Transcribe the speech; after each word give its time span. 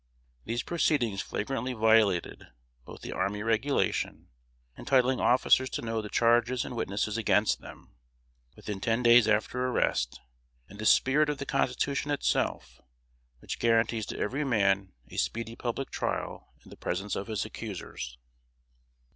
These 0.45 0.63
proceedings 0.63 1.21
flagrantly 1.21 1.73
violated 1.73 2.47
both 2.85 3.01
the 3.01 3.11
Army 3.11 3.43
Regulation, 3.43 4.29
entitling 4.75 5.19
officers 5.19 5.69
to 5.69 5.83
know 5.83 6.01
the 6.01 6.09
charges 6.09 6.65
and 6.65 6.75
witnesses 6.75 7.17
against 7.19 7.61
them, 7.61 7.93
within 8.55 8.81
ten 8.81 9.03
days 9.03 9.27
after 9.27 9.63
arrest, 9.67 10.19
and 10.67 10.79
the 10.79 10.87
spirit 10.87 11.29
of 11.29 11.37
the 11.37 11.45
Constitution 11.45 12.09
itself, 12.09 12.81
which 13.41 13.59
guarantees 13.59 14.07
to 14.07 14.17
every 14.17 14.43
man 14.43 14.91
a 15.07 15.17
speedy 15.17 15.55
public 15.55 15.91
trial 15.91 16.51
in 16.63 16.71
the 16.71 16.77
presence 16.77 17.15
of 17.15 17.27
his 17.27 17.45
accusers. 17.45 18.17